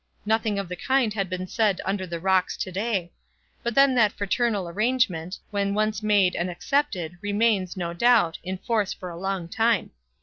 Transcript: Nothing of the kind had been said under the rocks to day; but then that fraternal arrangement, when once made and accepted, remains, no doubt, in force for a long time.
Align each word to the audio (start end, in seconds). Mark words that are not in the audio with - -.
Nothing 0.25 0.57
of 0.57 0.67
the 0.67 0.75
kind 0.75 1.13
had 1.13 1.29
been 1.29 1.45
said 1.45 1.79
under 1.85 2.07
the 2.07 2.19
rocks 2.19 2.57
to 2.57 2.71
day; 2.71 3.11
but 3.61 3.75
then 3.75 3.93
that 3.93 4.11
fraternal 4.11 4.67
arrangement, 4.67 5.37
when 5.51 5.75
once 5.75 6.01
made 6.01 6.35
and 6.35 6.49
accepted, 6.49 7.19
remains, 7.21 7.77
no 7.77 7.93
doubt, 7.93 8.39
in 8.41 8.57
force 8.57 8.93
for 8.93 9.11
a 9.11 9.19
long 9.19 9.47
time. 9.47 9.91